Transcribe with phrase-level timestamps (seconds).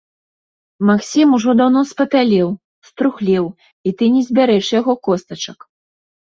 [0.89, 2.49] Максім ужо даўно спапялеў,
[2.89, 3.45] струхлеў,
[3.87, 5.59] і ты не збярэш яго костачак.